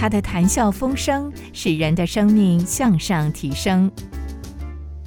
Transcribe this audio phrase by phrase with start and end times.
[0.00, 3.92] 他的谈笑风生使人的生命向上提升。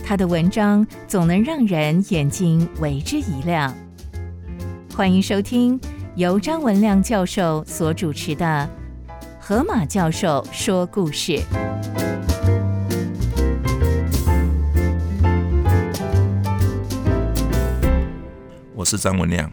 [0.05, 3.75] 他的文章总能让人眼睛为之一亮。
[4.93, 5.81] 欢迎收听
[6.15, 8.69] 由张文亮教授所主持的
[9.39, 11.31] 《河马教授说故事》。
[18.75, 19.51] 我是张文亮，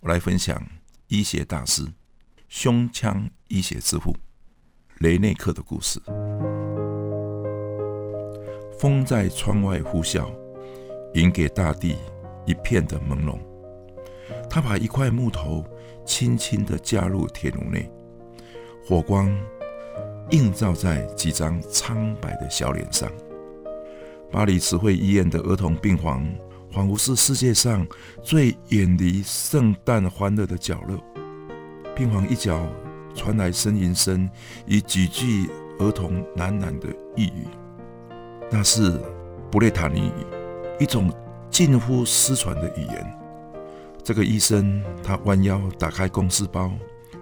[0.00, 0.62] 我来分享
[1.08, 1.82] 医学大师、
[2.50, 4.14] 胸腔医学之父
[5.00, 5.98] 雷内克的故事。
[8.78, 10.26] 风在窗外呼啸，
[11.14, 11.96] 引给大地
[12.44, 13.38] 一片的朦胧。
[14.50, 15.64] 他把一块木头
[16.04, 17.90] 轻轻地架入铁炉内，
[18.84, 19.34] 火光
[20.32, 23.10] 映照在几张苍白的小脸上。
[24.30, 26.30] 巴黎慈惠医院的儿童病房，
[26.70, 27.86] 仿佛是世界上
[28.22, 31.02] 最远离圣诞欢乐的角落。
[31.96, 32.68] 病房一角
[33.14, 34.28] 传来呻吟声
[34.66, 35.48] 与几句
[35.78, 37.46] 儿童喃喃的呓语。
[38.50, 39.00] 那是
[39.50, 40.26] 布列塔尼语，
[40.78, 41.12] 一种
[41.50, 43.18] 近乎失传的语言。
[44.02, 46.70] 这个医生他弯腰打开公事包，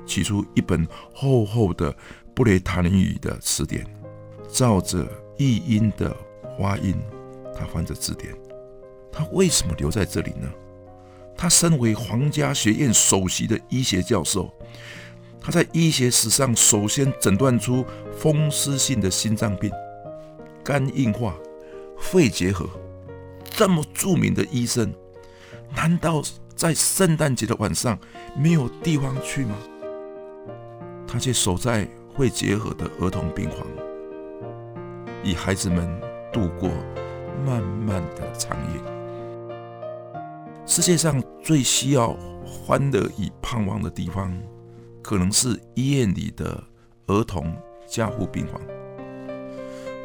[0.07, 1.95] 取出一本厚厚的
[2.35, 3.85] 布列塔尼语的词典，
[4.49, 6.17] 照着译音的
[6.59, 6.95] 发音，
[7.57, 8.35] 他翻着字典。
[9.13, 10.49] 他为什么留在这里呢？
[11.37, 14.53] 他身为皇家学院首席的医学教授，
[15.41, 17.85] 他在医学史上首先诊断出
[18.17, 19.71] 风湿性的心脏病。
[20.65, 21.35] 肝硬化、
[21.99, 22.69] 肺结核，
[23.45, 24.93] 这么著名的医生，
[25.75, 26.23] 难道
[26.55, 27.99] 在圣诞节的晚上
[28.37, 29.57] 没有地方去吗？
[31.07, 33.67] 他却守在肺结核的儿童病房，
[35.25, 35.89] 与孩子们
[36.31, 36.69] 度过
[37.47, 38.81] 漫漫的长夜。
[40.67, 44.37] 世界上最需要欢乐与盼望的地方，
[45.09, 46.63] 可能是医院里的
[47.07, 47.51] 儿童
[47.87, 48.61] 加护病房。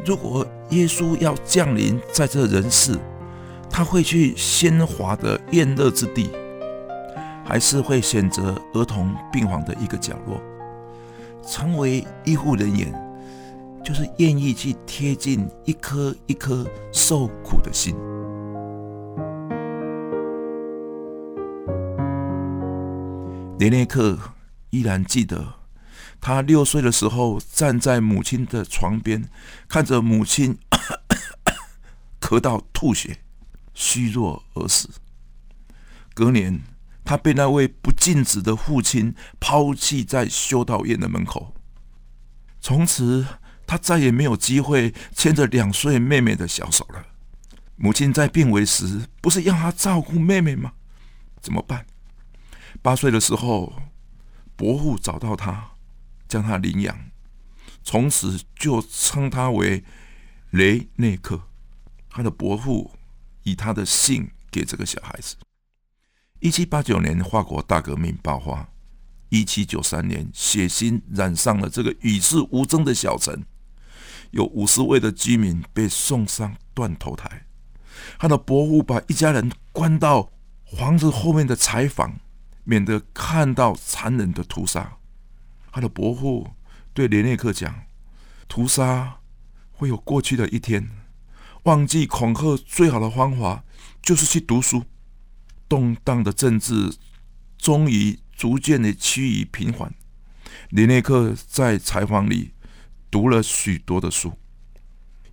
[0.06, 2.98] 如果耶稣要降临在这人世，
[3.70, 6.30] 他会去喧哗的宴乐之地，
[7.44, 10.42] 还是会选择儿童病房的一个角落，
[11.46, 12.90] 成为医护人员，
[13.84, 17.94] 就是愿意去贴近一颗一颗受苦的心。
[23.60, 24.18] 连内克
[24.74, 25.60] 依然记得。
[26.20, 29.30] 他六岁的时候，站在母亲的床边，
[29.68, 30.58] 看着母亲
[32.20, 33.20] 咳到吐血，
[33.76, 34.90] 虚弱而死。
[36.16, 36.62] 隔年，
[37.06, 41.54] 他被那位不敬子的父亲抛弃在修道院的门口。
[42.60, 43.28] 从此，
[43.68, 47.06] 他再也没有机会牵着两岁妹妹的小手了。
[47.76, 50.72] 母亲在病危时，不是让他照顾妹妹吗？
[51.42, 51.86] 怎么办？
[52.82, 53.74] 八岁的时候，
[54.64, 55.72] 伯父找到他。
[56.26, 56.98] 将他领养，
[57.84, 59.84] 从此就称他为
[60.50, 61.40] 雷内克。
[62.10, 62.92] 他的伯父
[63.44, 65.36] 以他的姓给这个小孩子。
[66.40, 68.68] 一七八九年，法国大革命爆发。
[69.30, 73.44] 一七九三年，血腥染上了这个与世无争的小城，
[74.32, 77.46] 有五十位的居民被送上断头台。
[78.18, 80.32] 他的伯父把一家人关到
[80.78, 82.20] 房子后面的柴房，
[82.64, 84.98] 免得看到残忍的屠杀。
[85.72, 86.52] 他的伯父
[86.94, 87.86] 对连内克讲
[88.48, 89.18] ：“屠杀
[89.72, 90.90] 会有过去的一天，
[91.64, 93.64] 忘记恐吓最好的方法
[94.02, 94.86] 就是去读书。
[95.68, 96.96] 动荡的政治
[97.58, 99.92] 终于逐渐的趋于平缓。
[100.70, 102.54] 连内克在采访里
[103.10, 104.38] 读了许多的书。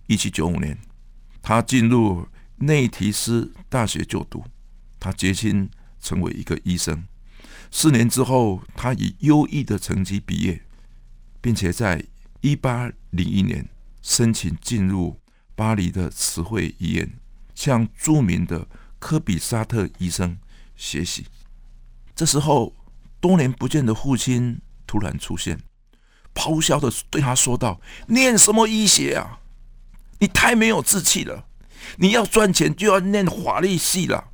[0.07, 0.79] 一七九五年，
[1.43, 4.43] 他进入内提斯大学就读，
[4.99, 5.69] 他决心
[5.99, 7.03] 成为一个医生。”
[7.73, 10.61] 四年之后，他以优异的成绩毕业，
[11.39, 12.03] 并且在
[12.41, 13.67] 一八零一年
[14.01, 15.19] 申请进入
[15.55, 17.17] 巴黎的慈惠医院，
[17.55, 18.67] 向著名的
[18.99, 20.37] 科比沙特医生
[20.75, 21.25] 学习。
[22.13, 22.75] 这时候，
[23.21, 25.59] 多年不见的父亲突然出现，
[26.33, 29.39] 咆哮的对他说道：“念什么医学啊？
[30.19, 31.47] 你太没有志气了！
[31.97, 34.30] 你要赚钱就要念法律系了。”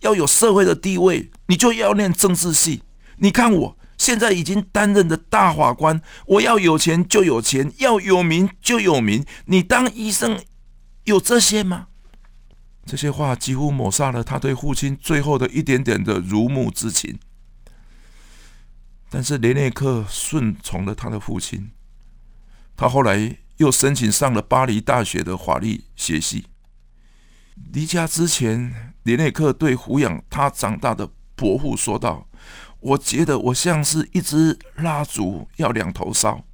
[0.00, 2.82] 要有社会的地位，你就要念政治系。
[3.18, 9.24] 你看我现在已经担任的大法官，我要有钱就有钱，要有名就有名。
[9.46, 10.40] 你当医生
[11.04, 11.88] 有这些吗？
[12.86, 17.18] 这些话几乎抹杀了他对父亲最后的一点点的如沐之情。
[19.10, 21.70] 但是雷内克顺从了他的父亲，
[22.76, 26.46] 他后来又申请上了巴黎大学的法律学系。
[27.72, 28.92] 离家之前。
[29.04, 32.28] 连内克对抚养他长大的伯父说道
[32.80, 36.44] ：“我觉得我像是一支蜡烛，要两头烧。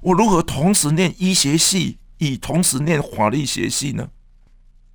[0.00, 4.10] 我如何同时念医学系，以同时念法律学系呢？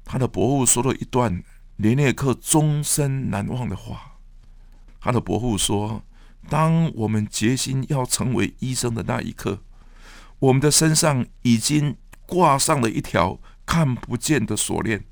[0.03, 1.41] 他的伯父说了一段
[1.77, 4.17] 连列克终身难忘的话。
[4.99, 6.03] 他的伯父说
[6.49, 9.61] ：“当我们决心要成为医生的那一刻，
[10.39, 11.95] 我们的身上已经
[12.25, 15.05] 挂上了一条看不见的锁链，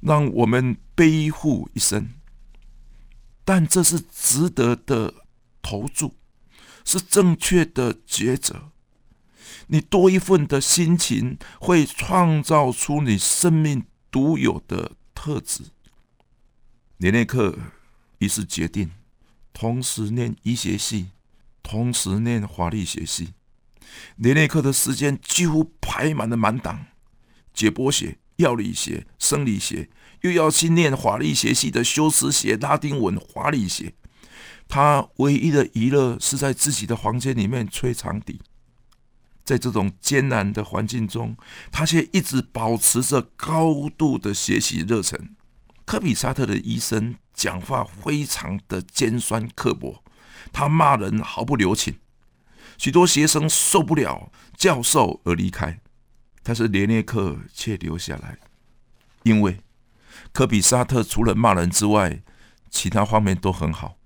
[0.00, 2.10] 让我们背负一生。
[3.44, 5.14] 但这是值得的
[5.62, 6.16] 投注，
[6.84, 8.70] 是正确的抉择。
[9.68, 15.64] 你多一份的心情，会创造出你生命独有的特质。”
[16.98, 17.58] 连列克。
[18.18, 18.90] 于是决定
[19.54, 21.12] 同时念医学系，
[21.62, 23.32] 同时念法律学系。
[24.16, 26.88] 连内课的时间几乎排满了满档，
[27.54, 29.88] 解剖学、药理学、生理学，
[30.22, 33.94] 又要去念法律学系的修辞学、拉丁文、法理学。
[34.68, 38.40] 他唯一的娱乐是在自己的房间里面吹长笛。
[39.44, 41.36] 在这种艰难的环境中，
[41.72, 45.34] 他却一直保持着高度的学习热忱。
[45.84, 47.14] 科比沙特的医生。
[47.32, 50.04] 讲话非常的尖酸刻薄，
[50.52, 51.94] 他骂人毫不留情，
[52.76, 55.80] 许多学生受不了教授而离开，
[56.50, 58.36] 但是连列克却留下来，
[59.22, 59.60] 因为
[60.32, 62.24] 科比沙特除了骂人之外，
[62.68, 63.96] 其他方面都很好。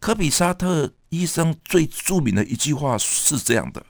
[0.00, 3.84] 科比沙特医生最著名的一句话是这样的：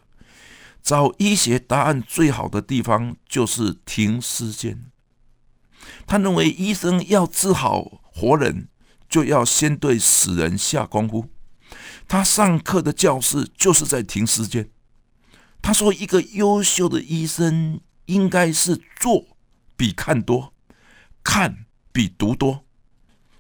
[0.83, 4.87] 找医学答案最好的地方就是停尸间。
[6.09, 8.67] 他认为医生要治好活人，
[9.09, 11.31] 就要先对死人下功夫。
[12.09, 14.69] 他上课的教室就是在停尸间。
[15.65, 19.39] 他说：“一个优秀的医生应该是做
[19.79, 20.53] 比看多，
[21.23, 22.67] 看比读多。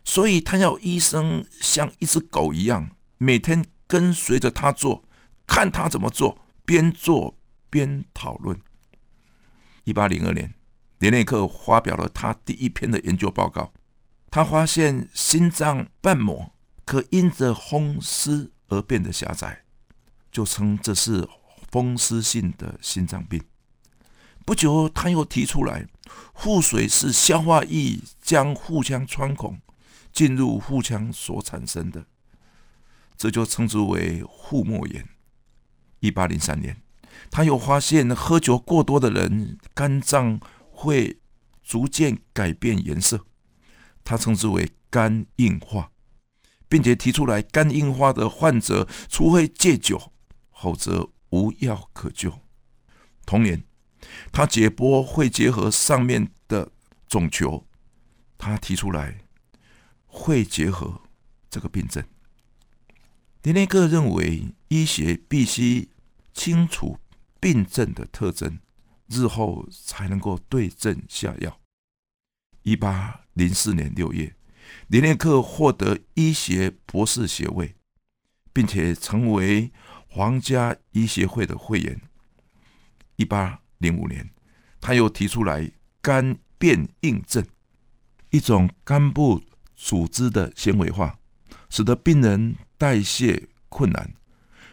[0.06, 5.04] 所以他要医生像一只狗一样，每天跟随着他做，
[5.46, 7.36] 看他怎么做，边做
[7.68, 8.58] 边讨论。”
[9.84, 10.54] 一八零二年。
[11.00, 13.74] 连内克发表了他第一篇的研究报告。
[14.30, 16.54] 他发现心脏瓣膜
[16.86, 19.64] 可因着风湿而变得狭窄，
[20.32, 21.28] 就称这是
[21.74, 23.42] 风湿性的心脏病。
[24.46, 25.88] 不久，他又提出来，
[26.32, 29.60] 腹水是消化液将腹腔穿孔
[30.12, 32.06] 进入腹腔所产生的，
[33.16, 35.04] 这就称之为腹膜炎。
[35.98, 36.80] 一八零三年，
[37.28, 40.40] 他又发现喝酒过多的人肝脏。
[40.76, 41.20] 会
[41.62, 43.24] 逐渐改变颜色，
[44.02, 45.92] 他称之为肝硬化，
[46.68, 50.12] 并且提出来肝硬化的患者，除非戒酒，
[50.52, 52.38] 否则无药可救。
[53.26, 53.64] 同年，
[54.30, 56.70] 他解剖会结合上面的
[57.08, 57.66] 肿球，
[58.38, 59.18] 他提出来
[60.06, 61.02] 会结合
[61.50, 62.04] 这个病症。
[63.42, 65.88] 林内克认为，医学必须
[66.32, 67.00] 清楚
[67.40, 68.60] 病症的特征。
[69.06, 71.60] 日后才能够对症下药。
[72.62, 74.34] 一八零四年六月，
[74.86, 77.74] 连列克获得医学博士学位，
[78.54, 79.70] 并且成为
[80.14, 82.00] 皇家医学会的会员。
[83.16, 84.30] 一八零五年，
[84.80, 85.68] 他又提出来
[86.00, 87.44] 肝变硬症，
[88.30, 89.42] 一种肝部
[89.74, 91.18] 组织的纤维化，
[91.68, 94.08] 使得病人代谢困难。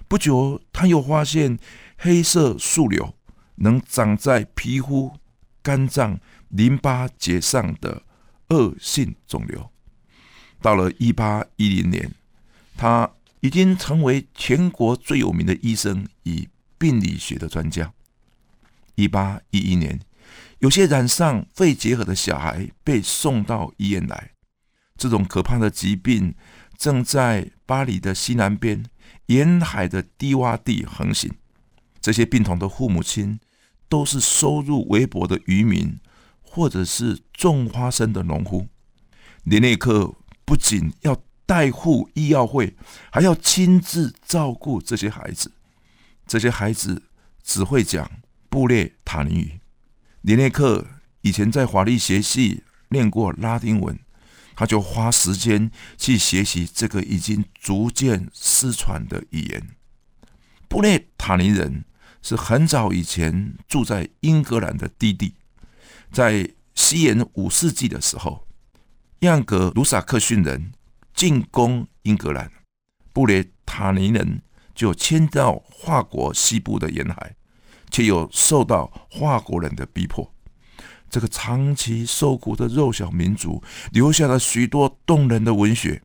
[0.07, 1.57] 不久，他又发现
[1.97, 3.15] 黑色素瘤。
[3.55, 5.15] 能长在皮肤、
[5.61, 8.03] 肝脏、淋巴结上的
[8.49, 9.71] 恶性肿瘤。
[10.59, 12.11] 到了一八一零年，
[12.75, 13.11] 他
[13.41, 16.47] 已经成为全国最有名的医生与
[16.79, 17.93] 病理学的专家。
[18.95, 19.99] 一八一一年，
[20.59, 24.31] 有些染上肺结核的小孩被送到医院来。
[24.97, 26.33] 这种可怕的疾病
[26.77, 28.85] 正在巴黎的西南边
[29.25, 31.31] 沿海的低洼地横行。
[31.99, 33.39] 这些病童的父母亲。
[33.91, 35.99] 都是收入微薄的渔民，
[36.41, 38.69] 或者是种花生的农夫。
[39.43, 42.75] 林内克不仅要代护医药会，
[43.11, 45.51] 还要亲自照顾这些孩子。
[46.27, 47.03] 这些孩子
[47.43, 48.09] 只会讲
[48.49, 49.59] 布列塔尼语。
[50.21, 50.87] 连内克
[51.21, 53.99] 以前在法律学系念过拉丁文，
[54.55, 59.69] 他就花时间去学习这个已经逐渐失传的语言。
[60.67, 61.85] 布列塔尼人。
[62.23, 65.33] 是很早以前住在英格兰的低地，
[66.11, 68.47] 在西元五世纪的时候，
[69.21, 70.71] 样格卢萨克逊人
[71.21, 72.51] 进攻英格兰，
[73.13, 74.41] 布列塔尼人
[74.73, 77.35] 就迁到法国西部的沿海，
[77.91, 80.33] 却又受到法国人的逼迫。
[81.11, 83.61] 这个长期受苦的弱小民族，
[83.91, 86.01] 留下了许多动人的文学。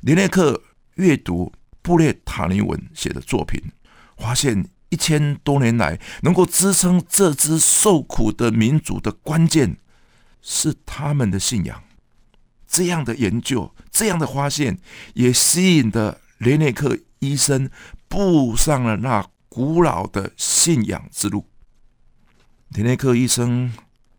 [0.00, 0.62] 林内克
[0.94, 1.52] 阅读
[1.82, 3.62] 布列塔尼文写的作品。
[4.16, 9.76] 发现一千多年来能够支撑这支受苦的民族的关键，
[10.40, 11.84] 是他们的信仰。
[12.68, 14.78] 这样的研究，这样的发现，
[15.14, 17.70] 也吸引的雷内克医生
[18.06, 21.48] 步上了那古老的信仰之路。
[22.74, 23.72] 雷内克医生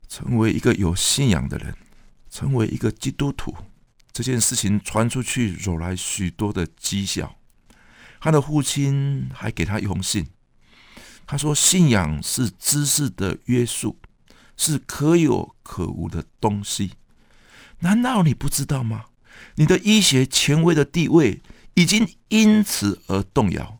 [0.08, 1.75] 成为一个有信仰的人，
[2.32, 3.56] 成为一个基督徒。
[4.12, 7.36] 这件事情传出去，惹来许多的讥笑。
[8.20, 10.27] 他的父亲还给他一封信，
[11.25, 13.98] 他说：“信仰是知识的约束，
[14.58, 16.94] 是可有可无的东西。
[17.79, 19.05] 难道你不知道吗？
[19.55, 21.41] 你的医学权威的地位
[21.74, 23.79] 已经因此而动摇。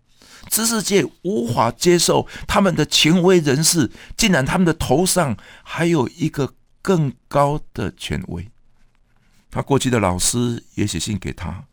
[0.50, 8.50] 知识界无法接受他们的权威人士，竟然他们的头上还有一个更高的权威。”
[9.52, 11.66] 他过去的老师也写信给他。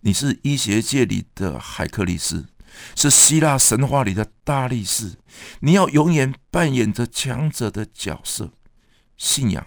[0.00, 2.46] 你是医学界里的海克力斯，
[2.94, 5.14] 是希腊神话里的大力士。
[5.60, 8.52] 你要永远扮演着强者的角色。
[9.16, 9.66] 信仰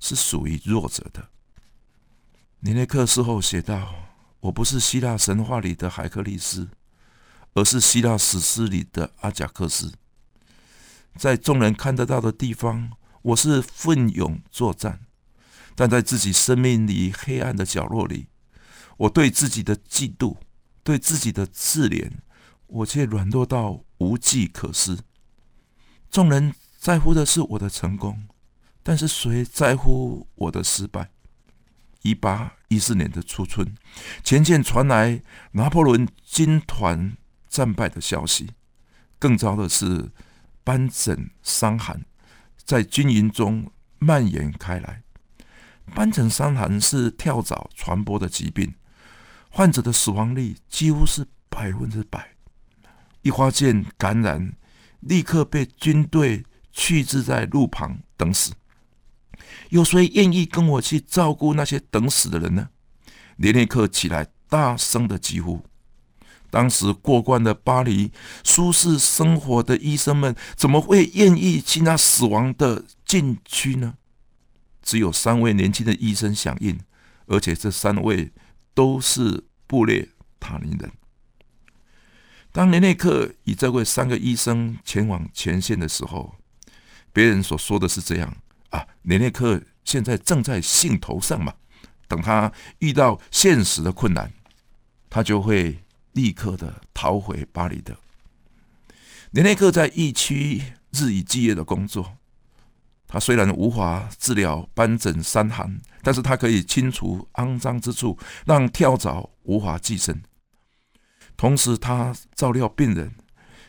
[0.00, 1.28] 是属于弱者的。
[2.60, 3.94] 尼内克事后写道
[4.40, 6.68] ：“我不是希腊神话里的海克力斯，
[7.54, 9.92] 而是希腊史诗里的阿贾克斯。
[11.16, 12.90] 在众人看得到的地方，
[13.22, 14.98] 我是奋勇作战；
[15.74, 18.26] 但在自己生命里黑暗的角落里。”
[19.00, 20.36] 我对自己的嫉妒，
[20.82, 22.10] 对自己的自怜，
[22.66, 24.98] 我却软弱到无计可施。
[26.10, 28.28] 众人在乎的是我的成功，
[28.82, 31.10] 但是谁在乎我的失败？
[32.02, 33.74] 一八一四年的初春，
[34.24, 35.22] 前线传来
[35.52, 37.16] 拿破仑军团
[37.48, 38.52] 战败的消息。
[39.18, 40.10] 更糟的是，
[40.64, 42.06] 斑疹伤寒
[42.56, 45.02] 在军营中蔓延开来。
[45.94, 48.74] 斑疹伤寒是跳蚤传播的疾病。
[49.50, 52.36] 患者的死亡率几乎是百分之百，
[53.22, 54.54] 一发现感染，
[55.00, 58.52] 立刻被军队弃置在路旁等死。
[59.70, 62.68] 有谁愿意跟我去照顾那些等死的人呢？
[63.36, 65.64] 连内克起来大声的疾呼。
[66.50, 68.10] 当时过惯了巴黎
[68.42, 73.94] 舒适生活的医生们，怎么会愿意去那死亡的禁区呢？
[74.82, 76.78] 只有三位年轻的医生响应，
[77.26, 78.32] 而且这三位。
[78.72, 80.90] 都是布列塔尼人。
[82.50, 86.36] 当雷内克与这位三个医生前往前线的时候，
[87.12, 88.34] 别人所说的是这样
[88.70, 91.54] 啊：雷内克现在正在兴头上嘛，
[92.08, 94.32] 等他遇到现实的困难，
[95.08, 95.78] 他就会
[96.12, 97.96] 立刻的逃回巴黎的。
[99.32, 102.16] 雷内克在疫区日以继夜的工作。
[103.06, 110.22] 他虽然无法治疗斑疹伤寒，但是他可以清除肮脏之处，让跳蚤无法寄生。
[111.36, 113.12] 同时，他照料病人。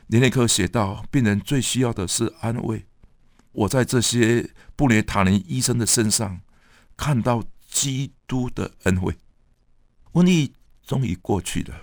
[0.08, 2.86] 连内克写道：“病人最需要的是安慰。
[3.54, 4.48] 我在这些
[4.82, 6.42] 布列塔尼医生的身上
[6.98, 9.16] 看到基督的恩惠。
[10.14, 11.76] 瘟疫终于过去了，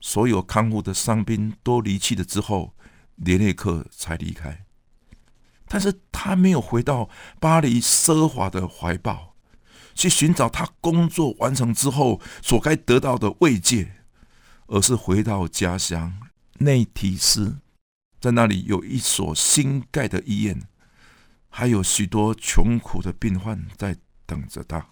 [0.00, 2.74] 所有康复的伤兵都离去了之后，
[3.14, 4.64] 连内克才离开。”
[5.68, 9.36] 但是他没有回到巴黎奢华的怀抱，
[9.94, 13.94] 去寻找他工作完成之后所该得到的慰藉，
[14.66, 16.12] 而是回到家乡
[16.58, 17.58] 内提斯，
[18.20, 20.66] 在那里有一所新盖的医院，
[21.56, 23.96] 还有许多穷苦的病患在
[24.26, 24.84] 等着他。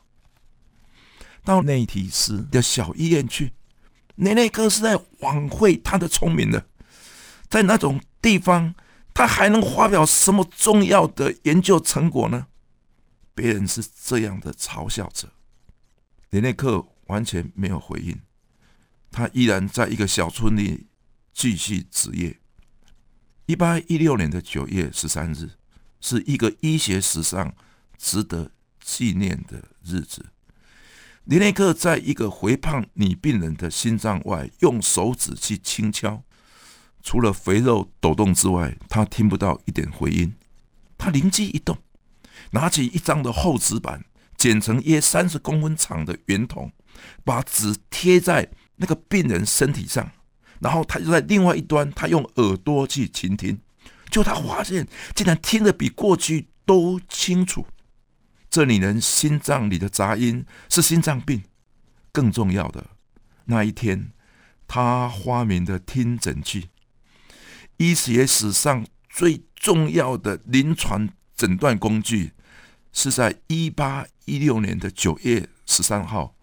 [1.43, 3.53] 到内提斯的小医院去，
[4.15, 6.69] 内内克是在晚会他的聪明的，
[7.49, 8.77] 在那种地方。
[9.15, 12.47] 他还能发表什么重要的研究成果呢？
[13.35, 15.29] 别人是这样的嘲笑着，
[16.31, 18.19] 雷内克完全没有回应。
[19.11, 20.87] 他依然在一个小村里
[21.35, 22.39] 继续职业。
[23.45, 25.51] 一八一六年的九月十三日，
[26.03, 27.55] 是一个医学史上
[27.97, 30.27] 值得纪念的日子。
[31.25, 36.23] 林内克在一个肥胖女病人的心脏外，用手指去轻敲。
[37.01, 40.35] 除了肥肉抖动之外，他听不到一点回音。
[40.99, 41.79] 他灵机一动，
[42.51, 44.05] 拿起一张的厚纸板，
[44.37, 46.73] 剪成约三十公分长的圆筒，
[47.25, 50.11] 把纸贴在那个病人身体上，
[50.61, 53.61] 然后他就在另外一端，他用耳朵去倾听。
[54.13, 57.67] 就他发现，竟然听得比过去都清楚。
[58.51, 61.43] 这女人心脏里的杂音是心脏病。
[62.13, 62.89] 更重要的，
[63.47, 64.13] 那一天，
[64.69, 66.69] 他发明的听诊器。
[67.79, 72.33] 医学史上最重要的临床诊断工具，
[72.93, 76.37] 是在一八一六年的九月十三号，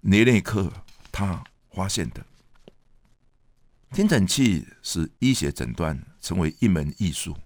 [0.00, 0.72] 涅内克
[1.12, 2.24] 他发现的。
[3.92, 7.36] 听诊器使医学诊断成为一门艺术，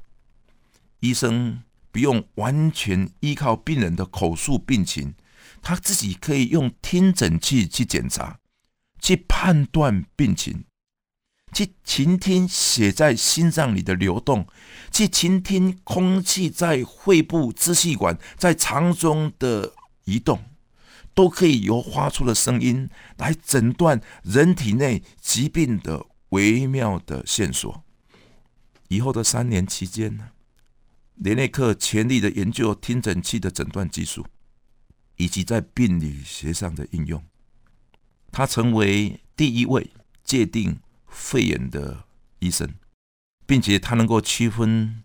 [1.00, 5.14] 医生不用完全依靠病人的口述病情，
[5.62, 8.38] 他自己可以用听诊器去检查、
[9.00, 10.64] 去判断病情。
[11.54, 14.48] 去倾听血在心脏里的流动，
[14.90, 19.72] 去倾听空气在肺部支气管在肠中的
[20.04, 20.44] 移动，
[21.14, 27.84] 都可以由发出的声音来诊断人体内疾病的微妙的线索。
[28.88, 30.30] 以后的三年期间呢，
[31.14, 34.26] 连内克全力的研究听诊器的诊断技术，
[35.16, 37.24] 以及在病理学上的应用。
[38.30, 39.90] 他成为第一位
[40.22, 40.80] 界定。
[41.16, 42.06] 肺炎的
[42.40, 42.74] 医生，
[43.46, 45.04] 并且他能够区分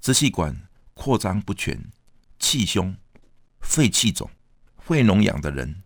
[0.00, 1.92] 支气管扩张不全、
[2.38, 2.96] 气胸、
[3.60, 4.30] 肺气肿、
[4.78, 5.82] 肺脓疡的人，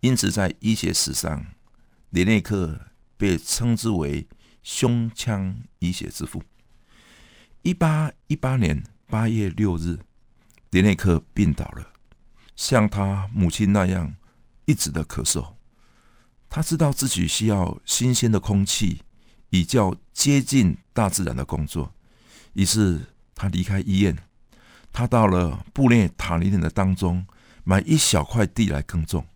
[0.00, 1.46] 因此在医学史上，
[2.10, 2.87] 雷内克
[3.18, 4.26] 被称之为
[4.62, 6.42] 胸腔医学之父。
[7.60, 9.98] 一八一八年八月六日，
[10.70, 11.92] 连内克病倒了，
[12.56, 14.14] 像他母亲那样
[14.64, 15.54] 一直的咳嗽。
[16.48, 19.02] 他知道自己需要新鲜的空气，
[19.50, 21.92] 以较接近大自然的工作。
[22.54, 23.00] 于是
[23.34, 24.16] 他离开医院，
[24.90, 27.26] 他到了布列塔尼人的当中，
[27.64, 29.26] 买一小块地来耕种。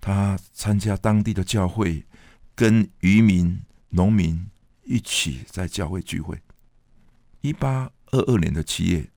[0.00, 2.04] 他参加当地的教会，
[2.60, 4.50] 跟渔民、农民
[4.84, 6.38] 一起在教会聚会。
[7.40, 9.08] 一八二二年的七月，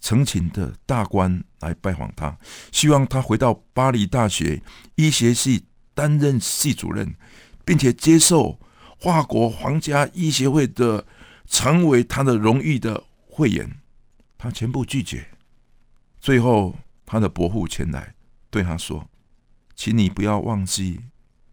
[0.00, 2.36] 曾请的大官来拜访他，
[2.72, 4.60] 希望他回到巴黎大学
[4.96, 5.66] 医学系。
[5.94, 7.16] 担任系主任，
[7.64, 8.60] 并且接受
[9.00, 11.04] 法国皇家医学会的
[11.44, 13.80] 成为他的荣誉的会员，
[14.36, 15.26] 他全部拒绝。
[16.20, 18.14] 最后，他的伯父前来
[18.48, 19.10] 对他说
[19.74, 21.00] ：“请你不要忘记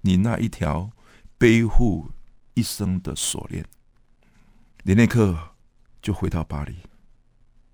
[0.01, 0.91] 你那一条
[1.37, 2.11] 背负
[2.53, 3.65] 一生的锁链。”
[4.83, 5.55] 连内克
[6.01, 6.75] 就回到巴黎。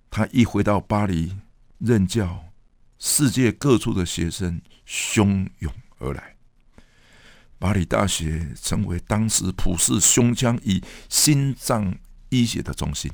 [0.09, 1.37] 他一回到巴黎
[1.77, 2.45] 任教，
[2.99, 6.35] 世界各处的学生汹涌而来。
[7.59, 11.95] 巴黎大学成为当时普世胸腔与心脏
[12.29, 13.11] 医学的中心。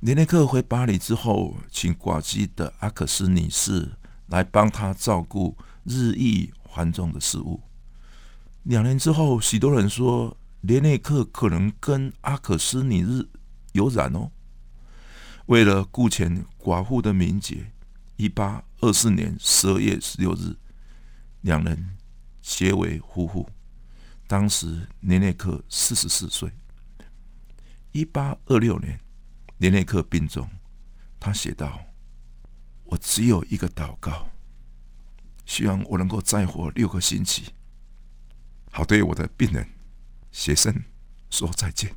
[0.00, 3.92] 连内克回巴黎之后，请寡基的阿克斯女士
[4.26, 7.60] 来帮他照顾日益繁重的事务。
[8.64, 13.26] 两年之后，许多人说连内克可能跟阿克斯尼日
[13.72, 14.30] 有染哦。
[15.46, 17.70] 为了顾全寡妇的名节，
[18.16, 20.56] 一八二四年十二月十六日，
[21.40, 21.96] 两人。
[22.46, 23.48] 结为夫妇。
[24.26, 26.52] 当时连内克四十四岁。
[27.92, 29.00] 一八二六年，
[29.56, 30.46] 连内克病重，
[31.18, 31.80] 他写道
[32.84, 34.28] ：“我只有一个祷告，
[35.46, 37.44] 希望我能够再活六个星期，
[38.74, 39.70] 好对我的病人、
[40.32, 40.82] 学生
[41.30, 41.94] 说再见。”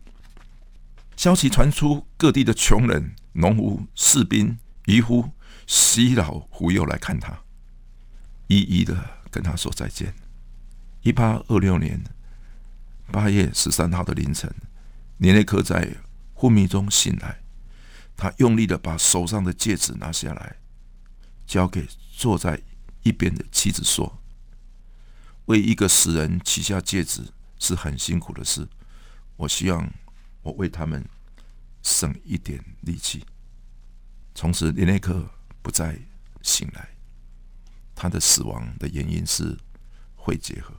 [1.17, 5.31] 消息传出，各地的穷人、农夫、士兵、渔夫、
[5.65, 7.41] 西老虎又来看他，
[8.45, 10.13] 一一的跟他说再见。
[11.01, 12.03] 一八二六年
[13.11, 14.53] 八月十三号的凌晨，
[15.17, 15.95] 连内克在
[16.35, 17.39] 昏迷中醒来，
[18.15, 20.57] 他用力的把手上的戒指拿下来，
[21.47, 22.61] 交给坐在
[23.01, 24.21] 一边的妻子说
[25.47, 27.21] ：“为一个死人取下戒指
[27.57, 28.67] 是很辛苦的事，
[29.35, 29.89] 我希望
[30.43, 31.03] 我为他们
[31.81, 33.25] 省一点力气。”
[34.35, 35.25] 从此，连内克
[35.61, 35.97] 不再
[36.41, 36.89] 醒来，
[37.95, 39.57] 他的死亡的原因是
[40.17, 40.73] 肺结核。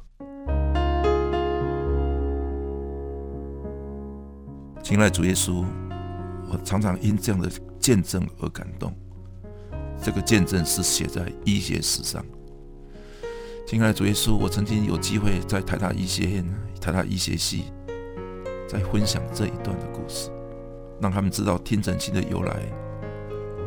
[4.83, 5.67] 亲爱主耶稣，
[6.51, 7.51] 我常常因这样的
[7.81, 8.97] 见证而感动。
[10.03, 12.25] 这个见证是写在医学史上。
[13.69, 17.65] 亲爱的主耶稣，我曾经有机会在台大医学院、台大医学系，
[18.67, 20.31] 在分享这一段的故事，
[21.03, 22.63] 让他们知道听诊器的由来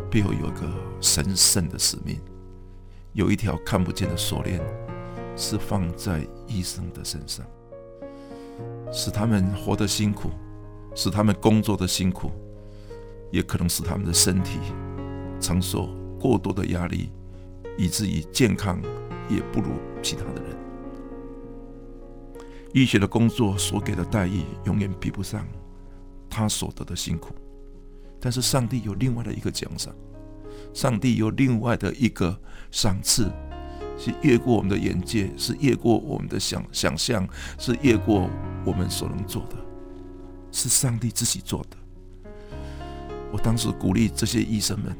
[0.09, 0.67] 背后有一个
[0.99, 2.19] 神圣的使命，
[3.13, 4.59] 有一条看不见的锁链
[5.37, 7.45] 是放在医生的身上，
[8.91, 10.31] 使他们活得辛苦。
[10.95, 12.31] 使他们工作的辛苦，
[13.29, 14.57] 也可能使他们的身体
[15.39, 15.87] 承受
[16.19, 17.11] 过多的压力，
[17.77, 18.81] 以至于健康
[19.35, 20.57] 也不如其他的人。
[22.73, 25.45] 医学的工作所给的待遇永远比不上
[26.29, 27.35] 他所得的辛苦，
[28.19, 29.93] 但是上帝有另外的一个奖赏，
[30.73, 32.39] 上帝有另外的一个
[32.71, 33.29] 赏赐，
[33.97, 38.29] 是越过我们的眼界，是越过我们的想想象，是越过
[38.65, 39.57] 我们所能做的。
[40.53, 41.77] 是上帝自己做的。
[43.31, 44.95] 我当时鼓励这些医生们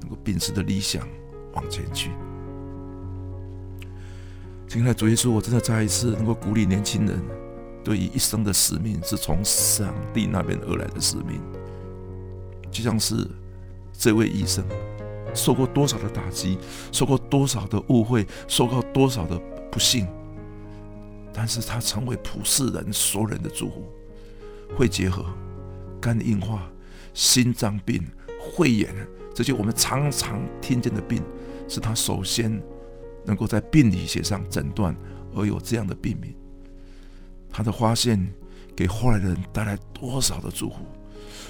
[0.00, 1.06] 能够秉持的理想
[1.52, 2.10] 往前去。
[4.66, 7.22] 亲爱的主耶稣，我真的再一次能够鼓励年轻人，
[7.84, 11.40] 对于一生的使命是从上帝那边而来的使命，
[12.70, 13.26] 就像是
[13.92, 14.64] 这位医生
[15.32, 16.58] 受过多少的打击，
[16.90, 20.08] 受过多少的误会，受过多少的不幸，
[21.32, 23.84] 但是他成为普世人所有人的祝福。
[24.76, 25.24] 会结核、
[26.00, 26.68] 肝硬化、
[27.12, 28.02] 心脏病、
[28.56, 28.92] 肺炎，
[29.32, 31.22] 这些我们常常听见的病，
[31.68, 32.60] 是他首先
[33.24, 34.94] 能够在病理学上诊断
[35.34, 36.34] 而有这样的病名。
[37.50, 38.26] 他的发现
[38.74, 40.76] 给后来的人带来多少的祝福，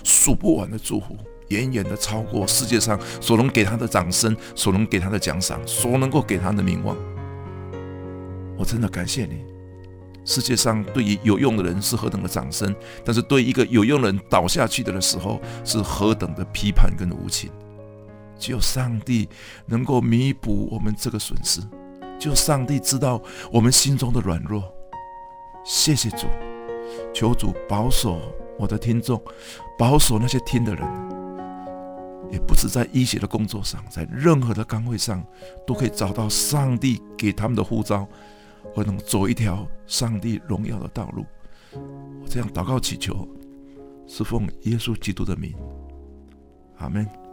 [0.03, 1.17] 数不完的祝福，
[1.49, 6.97] 远远的超过世界上所能给他的掌声，所能给他的奖赏，所能够给他的名望。
[8.57, 9.45] 我真的感谢你。
[10.27, 17.51] 世界上对于有用的人是何等的掌声，但是对一个有用的人倒下去的的时候，是何等的批判跟无情。
[18.39, 19.29] 只有上帝
[19.67, 21.61] 能够弥补我们这个损失，
[22.19, 24.63] 只有上帝知道我们心中的软弱。
[25.65, 26.27] 谢谢主，
[27.15, 28.21] 求主保守
[28.59, 29.21] 我的听众，
[29.79, 30.87] 保守那些听的人，
[32.31, 35.25] 也不止在医学的工作上，在任何的岗位上，
[35.67, 38.07] 都可以找到上帝给他们的护照，
[38.77, 41.25] 而能走一条上帝荣耀的道路。
[41.73, 43.27] 我这样祷告祈求，
[44.07, 45.55] 是奉耶稣基督的名，
[46.77, 47.24] 阿门。